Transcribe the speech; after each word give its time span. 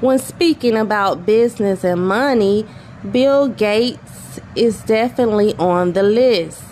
When 0.00 0.18
speaking 0.18 0.76
about 0.76 1.24
business 1.24 1.82
and 1.82 2.06
money, 2.06 2.66
Bill 3.10 3.48
Gates 3.48 4.38
is 4.54 4.82
definitely 4.82 5.54
on 5.54 5.94
the 5.94 6.02
list. 6.02 6.62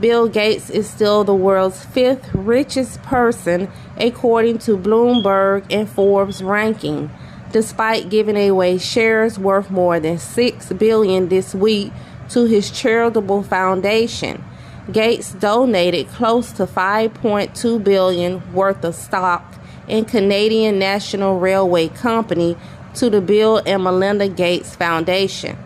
Bill 0.00 0.26
Gates 0.26 0.70
is 0.70 0.88
still 0.88 1.22
the 1.22 1.34
world's 1.34 1.84
fifth 1.84 2.32
richest 2.32 3.02
person 3.02 3.70
according 3.98 4.56
to 4.60 4.78
Bloomberg 4.78 5.66
and 5.68 5.86
Forbes 5.86 6.42
ranking, 6.42 7.10
despite 7.52 8.08
giving 8.08 8.38
away 8.38 8.78
shares 8.78 9.38
worth 9.38 9.70
more 9.70 10.00
than 10.00 10.16
6 10.16 10.72
billion 10.72 11.28
this 11.28 11.54
week 11.54 11.92
to 12.30 12.46
his 12.46 12.70
charitable 12.70 13.42
foundation. 13.42 14.42
Gates 14.90 15.34
donated 15.34 16.08
close 16.08 16.52
to 16.52 16.64
5.2 16.64 17.84
billion 17.84 18.54
worth 18.54 18.82
of 18.82 18.94
stock 18.94 19.58
in 19.88 20.04
Canadian 20.04 20.78
National 20.78 21.38
Railway 21.38 21.88
Company 21.88 22.56
to 22.94 23.10
the 23.10 23.20
Bill 23.20 23.62
and 23.66 23.82
Melinda 23.82 24.28
Gates 24.28 24.74
Foundation. 24.76 25.58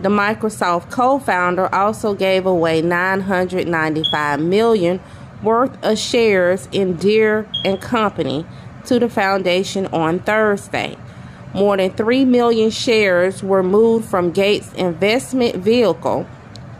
The 0.00 0.08
Microsoft 0.08 0.90
co-founder 0.90 1.74
also 1.74 2.14
gave 2.14 2.46
away 2.46 2.82
995 2.82 4.40
million 4.40 5.00
worth 5.42 5.76
of 5.84 5.98
shares 5.98 6.68
in 6.70 6.94
Deere 6.94 7.48
and 7.64 7.80
Company 7.80 8.46
to 8.86 8.98
the 8.98 9.08
foundation 9.08 9.86
on 9.86 10.20
Thursday. 10.20 10.96
More 11.54 11.76
than 11.76 11.90
3 11.90 12.24
million 12.26 12.70
shares 12.70 13.42
were 13.42 13.62
moved 13.62 14.08
from 14.08 14.30
Gates' 14.30 14.72
investment 14.74 15.56
vehicle, 15.56 16.26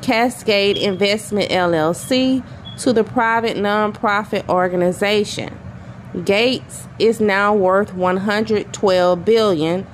Cascade 0.02 0.77
Investment 0.77 1.50
LLC, 1.50 2.44
to 2.78 2.92
the 2.92 3.02
private 3.02 3.56
nonprofit 3.56 4.48
organization. 4.48 5.58
Gates 6.24 6.88
is 6.98 7.20
now 7.20 7.54
worth 7.54 7.92
112 7.92 9.24
billion 9.24 9.86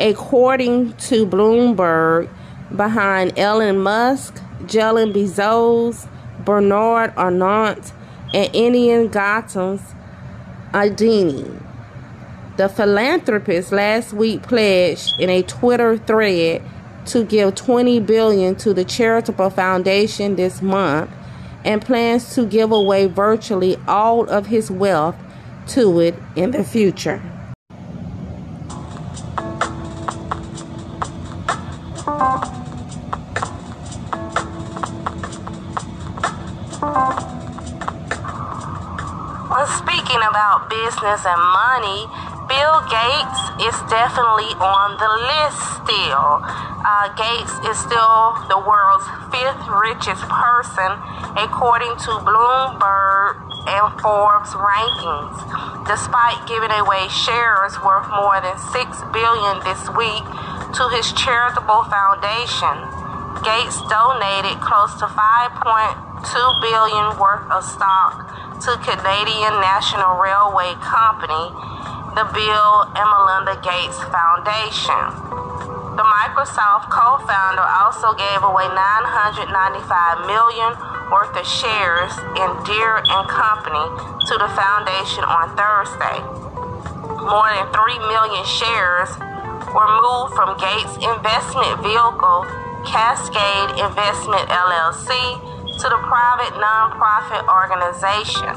according 0.00 0.92
to 0.94 1.24
Bloomberg 1.24 2.28
behind 2.74 3.38
Elon 3.38 3.78
Musk, 3.78 4.40
Jeff 4.66 4.94
Bezos, 4.94 6.08
Bernard 6.44 7.12
Arnault, 7.16 7.92
and 8.34 8.54
Indian 8.54 9.08
Gautam 9.08 9.80
Adani. 10.72 11.62
The 12.56 12.68
philanthropist 12.68 13.70
last 13.70 14.12
week 14.12 14.42
pledged 14.42 15.20
in 15.20 15.30
a 15.30 15.42
Twitter 15.42 15.96
thread 15.96 16.62
to 17.06 17.24
give 17.24 17.54
20 17.54 18.00
billion 18.00 18.56
to 18.56 18.74
the 18.74 18.84
charitable 18.84 19.50
foundation 19.50 20.36
this 20.36 20.60
month 20.60 21.10
and 21.64 21.80
plans 21.80 22.34
to 22.34 22.46
give 22.46 22.72
away 22.72 23.06
virtually 23.06 23.76
all 23.86 24.28
of 24.28 24.46
his 24.46 24.70
wealth 24.70 25.16
to 25.68 26.00
it 26.00 26.14
in 26.36 26.50
the 26.50 26.64
future. 26.64 27.22
Well, 39.52 39.68
speaking 39.78 40.22
about 40.24 40.70
business 40.70 41.22
and 41.28 41.42
money, 41.52 42.08
Bill 42.48 42.80
Gates 42.88 43.40
is 43.68 43.76
definitely 43.88 44.50
on 44.58 44.96
the 44.96 45.12
list 45.28 45.60
still. 45.84 46.40
Uh, 46.84 47.08
Gates 47.14 47.54
is 47.68 47.78
still 47.78 48.34
the 48.48 48.58
world's 48.58 49.06
fifth 49.30 49.62
richest 49.70 50.24
person 50.28 50.90
according 51.36 51.94
to 52.02 52.10
Bloomberg 52.24 53.41
and 53.66 53.86
Forbes 54.02 54.50
rankings, 54.58 55.36
despite 55.86 56.42
giving 56.50 56.70
away 56.70 57.06
shares 57.08 57.78
worth 57.82 58.08
more 58.10 58.40
than 58.42 58.58
six 58.74 58.98
billion 59.14 59.62
this 59.62 59.82
week 59.94 60.24
to 60.74 60.82
his 60.90 61.12
charitable 61.14 61.84
foundation. 61.86 62.74
Gates 63.42 63.78
donated 63.90 64.58
close 64.62 64.94
to 64.98 65.06
5.2 65.06 66.30
billion 66.62 67.06
worth 67.18 67.46
of 67.50 67.62
stock 67.62 68.30
to 68.62 68.78
Canadian 68.82 69.58
National 69.58 70.14
Railway 70.18 70.74
Company, 70.78 71.50
the 72.14 72.26
Bill 72.30 72.74
and 72.94 73.06
Melinda 73.10 73.58
Gates 73.62 73.98
Foundation. 74.10 75.32
The 75.98 76.06
Microsoft 76.06 76.88
co-founder 76.88 77.66
also 77.84 78.14
gave 78.14 78.40
away 78.42 78.64
995 78.72 80.24
million 80.24 80.72
worth 81.10 81.34
of 81.34 81.46
shares 81.46 82.12
in 82.38 82.48
Deere 82.62 83.02
and 83.02 83.24
Company 83.26 83.86
to 84.28 84.34
the 84.38 84.50
foundation 84.54 85.24
on 85.24 85.56
Thursday. 85.56 86.18
More 87.22 87.48
than 87.50 87.66
3 87.70 87.98
million 88.10 88.44
shares 88.46 89.10
were 89.72 89.90
moved 90.02 90.34
from 90.36 90.58
Gates' 90.60 90.98
investment 91.00 91.80
vehicle, 91.80 92.44
Cascade 92.84 93.78
Investment 93.78 94.46
LLC, 94.50 95.10
to 95.80 95.86
the 95.88 96.00
private 96.06 96.54
nonprofit 96.60 97.42
organization. 97.48 98.54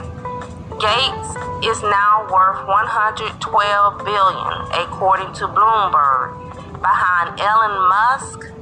Gates 0.78 1.30
is 1.64 1.82
now 1.82 2.28
worth 2.28 2.68
112 2.68 3.42
billion 4.04 4.56
according 4.76 5.32
to 5.40 5.48
Bloomberg, 5.48 6.36
behind 6.82 7.40
Elon 7.40 7.76
Musk, 7.88 8.55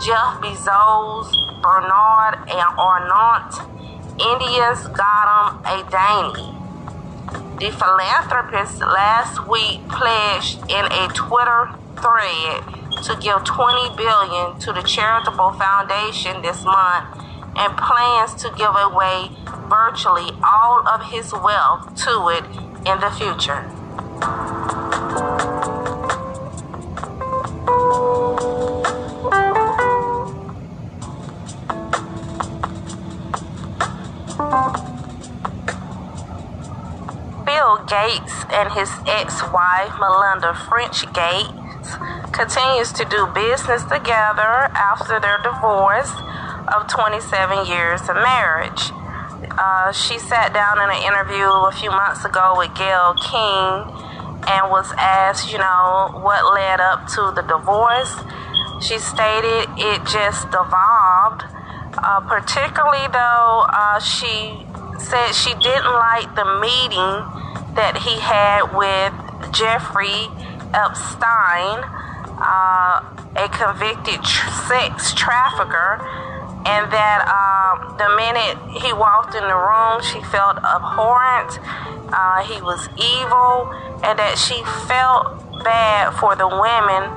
Jeff 0.00 0.40
Bezos, 0.40 1.32
Bernard 1.60 2.38
and 2.48 2.78
Arnault, 2.78 3.66
India's 4.14 4.86
Gautam 4.94 5.60
Adani. 5.64 6.54
The 7.58 7.72
philanthropist 7.72 8.78
last 8.78 9.48
week 9.48 9.80
pledged 9.88 10.60
in 10.70 10.84
a 10.86 11.08
Twitter 11.14 11.70
thread 11.96 12.62
to 13.02 13.18
give 13.20 13.42
20 13.42 13.96
billion 13.96 14.60
to 14.60 14.72
the 14.72 14.82
charitable 14.82 15.52
foundation 15.54 16.42
this 16.42 16.62
month 16.62 17.18
and 17.56 17.76
plans 17.76 18.34
to 18.42 18.52
give 18.56 18.74
away 18.76 19.30
virtually 19.68 20.30
all 20.44 20.86
of 20.86 21.10
his 21.10 21.32
wealth 21.32 21.96
to 21.96 22.28
it 22.28 22.44
in 22.86 23.00
the 23.00 23.10
future. 23.18 23.66
Bill 37.44 37.84
Gates 37.84 38.32
and 38.48 38.72
his 38.72 38.88
ex-wife 39.06 39.92
Melinda 40.00 40.54
French 40.68 41.04
Gates 41.12 41.92
continues 42.32 42.92
to 42.92 43.04
do 43.04 43.26
business 43.34 43.84
together 43.84 44.72
after 44.72 45.20
their 45.20 45.36
divorce 45.44 46.10
of 46.72 46.88
27 46.88 47.66
years 47.66 48.00
of 48.08 48.16
marriage. 48.16 48.88
Uh, 49.58 49.92
she 49.92 50.18
sat 50.18 50.54
down 50.54 50.80
in 50.80 50.88
an 50.96 51.02
interview 51.04 51.44
a 51.44 51.72
few 51.72 51.90
months 51.90 52.24
ago 52.24 52.54
with 52.56 52.72
Gayle 52.74 53.14
King 53.20 53.84
and 54.48 54.70
was 54.70 54.90
asked, 54.96 55.52
you 55.52 55.58
know, 55.58 56.08
what 56.24 56.54
led 56.54 56.80
up 56.80 57.06
to 57.08 57.32
the 57.36 57.42
divorce. 57.42 58.16
She 58.80 58.98
stated 58.98 59.68
it 59.76 60.00
just 60.08 60.48
devolved. 60.50 61.44
Uh, 62.02 62.20
particularly 62.20 63.06
though, 63.12 63.66
uh, 63.68 63.98
she 64.00 64.64
said 64.98 65.32
she 65.32 65.54
didn't 65.58 65.92
like 65.92 66.34
the 66.34 66.46
meeting 66.60 67.14
that 67.74 67.98
he 68.02 68.18
had 68.18 68.70
with 68.74 69.14
Jeffrey 69.52 70.30
Epstein, 70.74 71.82
uh, 72.38 73.02
a 73.36 73.48
convicted 73.50 74.22
tr- 74.22 74.50
sex 74.68 75.14
trafficker 75.14 76.02
and 76.68 76.92
that 76.92 77.24
um, 77.24 77.96
the 77.96 78.08
minute 78.12 78.60
he 78.82 78.92
walked 78.92 79.34
in 79.34 79.40
the 79.40 79.56
room, 79.56 80.04
she 80.04 80.20
felt 80.28 80.60
abhorrent. 80.60 81.56
Uh, 82.12 82.44
he 82.44 82.60
was 82.60 82.88
evil, 83.00 83.72
and 84.04 84.18
that 84.18 84.36
she 84.36 84.60
felt 84.84 85.38
bad 85.64 86.12
for 86.20 86.36
the 86.36 86.44
women, 86.44 87.08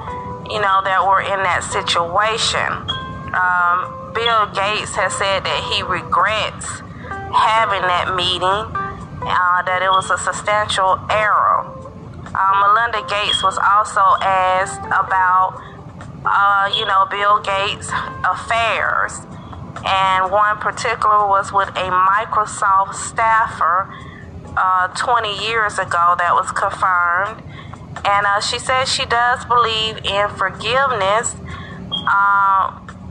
you 0.48 0.62
know, 0.62 0.80
that 0.88 1.04
were 1.04 1.20
in 1.20 1.42
that 1.44 1.68
situation. 1.68 2.70
Um, 3.36 3.92
Bill 4.14 4.46
Gates 4.52 4.96
has 4.96 5.14
said 5.16 5.44
that 5.44 5.62
he 5.72 5.84
regrets 5.84 6.68
having 7.32 7.84
that 7.88 8.16
meeting, 8.16 8.68
uh, 9.24 9.62
that 9.64 9.82
it 9.82 9.90
was 9.90 10.10
a 10.12 10.18
substantial 10.18 11.00
error. 11.10 11.68
Uh, 12.34 12.54
Melinda 12.64 13.04
Gates 13.08 13.44
was 13.44 13.58
also 13.58 14.04
asked 14.24 14.84
about, 14.88 15.60
uh, 16.26 16.72
you 16.76 16.86
know, 16.86 17.08
Bill 17.10 17.40
Gates' 17.40 17.92
affairs 18.24 19.20
and 19.86 20.32
one 20.32 20.58
particular 20.58 21.28
was 21.28 21.52
with 21.52 21.70
a 21.70 21.90
Microsoft 21.90 22.94
staffer 22.94 23.94
uh, 24.56 24.88
20 24.90 25.48
years 25.48 25.80
ago 25.80 26.16
that 26.18 26.34
was 26.34 26.52
confirmed. 26.52 27.42
And 28.06 28.26
uh, 28.26 28.42
she 28.42 28.60
says 28.60 28.92
she 28.92 29.06
does 29.06 29.44
believe 29.46 29.98
in 30.06 30.30
forgiveness, 30.38 31.36
uh, 31.92 32.51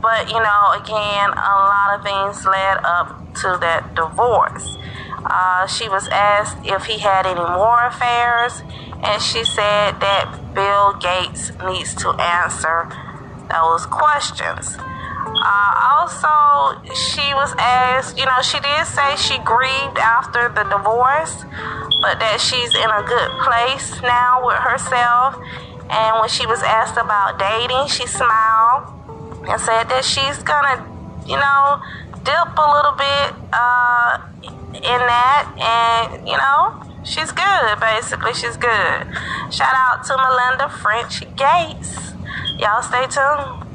but 0.01 0.27
you 0.27 0.39
know, 0.39 0.63
again, 0.75 1.29
a 1.29 1.55
lot 1.69 1.95
of 1.95 2.03
things 2.03 2.45
led 2.45 2.77
up 2.83 3.33
to 3.35 3.57
that 3.61 3.95
divorce. 3.95 4.77
Uh, 5.23 5.67
she 5.67 5.87
was 5.87 6.07
asked 6.09 6.57
if 6.65 6.85
he 6.85 6.97
had 6.97 7.25
any 7.25 7.39
more 7.39 7.85
affairs, 7.85 8.63
and 9.03 9.21
she 9.21 9.43
said 9.45 9.99
that 10.01 10.53
Bill 10.53 10.97
Gates 10.97 11.51
needs 11.65 11.93
to 12.01 12.09
answer 12.17 12.89
those 13.49 13.85
questions. 13.85 14.77
Uh, 15.21 15.73
also, 16.01 16.81
she 16.93 17.33
was 17.33 17.53
asked, 17.57 18.17
you 18.17 18.25
know, 18.25 18.41
she 18.41 18.59
did 18.59 18.85
say 18.85 19.15
she 19.15 19.37
grieved 19.45 19.97
after 19.97 20.49
the 20.49 20.63
divorce, 20.65 21.45
but 22.01 22.17
that 22.19 22.41
she's 22.41 22.73
in 22.73 22.89
a 22.89 23.03
good 23.05 23.31
place 23.45 24.01
now 24.01 24.41
with 24.45 24.57
herself. 24.57 25.37
And 25.91 26.19
when 26.19 26.29
she 26.29 26.47
was 26.47 26.63
asked 26.63 26.97
about 26.97 27.37
dating, 27.37 27.87
she 27.87 28.07
smiled 28.07 28.50
and 29.47 29.59
said 29.61 29.89
that 29.89 30.03
she's 30.05 30.37
gonna, 30.43 30.85
you 31.25 31.37
know, 31.37 31.81
dip 32.23 32.57
a 32.57 32.67
little 32.73 32.93
bit 32.93 33.33
uh, 33.53 34.19
in 34.73 34.99
that, 35.09 35.51
and 35.57 36.27
you 36.27 36.37
know, 36.37 36.81
she's 37.03 37.31
good. 37.31 37.79
Basically, 37.79 38.33
she's 38.33 38.57
good. 38.57 39.07
Shout 39.51 39.73
out 39.73 40.03
to 40.05 40.17
Melinda 40.17 40.69
French 40.69 41.21
Gates. 41.35 42.13
Y'all 42.57 42.81
stay 42.81 43.07
tuned. 43.07 43.67